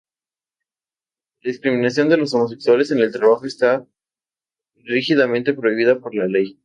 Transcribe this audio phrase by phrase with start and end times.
[1.41, 3.85] La discriminación de los homosexuales en el trabajo está
[4.73, 6.59] rígidamente prohibida por ley.